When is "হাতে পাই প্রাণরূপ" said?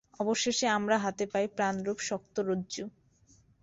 0.97-1.97